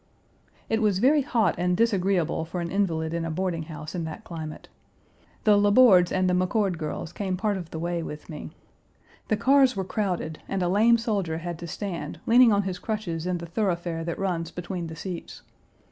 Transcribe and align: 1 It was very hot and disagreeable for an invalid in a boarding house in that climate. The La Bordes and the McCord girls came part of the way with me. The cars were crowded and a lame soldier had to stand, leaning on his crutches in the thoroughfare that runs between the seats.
1 0.65 0.65
It 0.69 0.81
was 0.81 0.97
very 0.97 1.21
hot 1.21 1.53
and 1.59 1.77
disagreeable 1.77 2.43
for 2.43 2.59
an 2.59 2.71
invalid 2.71 3.13
in 3.13 3.23
a 3.23 3.29
boarding 3.29 3.61
house 3.61 3.93
in 3.93 4.03
that 4.05 4.23
climate. 4.23 4.67
The 5.43 5.55
La 5.57 5.69
Bordes 5.69 6.11
and 6.11 6.27
the 6.27 6.33
McCord 6.33 6.79
girls 6.79 7.13
came 7.13 7.37
part 7.37 7.55
of 7.55 7.69
the 7.69 7.77
way 7.77 8.01
with 8.01 8.27
me. 8.27 8.49
The 9.27 9.37
cars 9.37 9.75
were 9.75 9.83
crowded 9.85 10.39
and 10.47 10.63
a 10.63 10.67
lame 10.67 10.97
soldier 10.97 11.37
had 11.37 11.59
to 11.59 11.67
stand, 11.67 12.19
leaning 12.25 12.51
on 12.51 12.63
his 12.63 12.79
crutches 12.79 13.27
in 13.27 13.37
the 13.37 13.45
thoroughfare 13.45 14.03
that 14.03 14.17
runs 14.17 14.49
between 14.49 14.87
the 14.87 14.95
seats. 14.95 15.43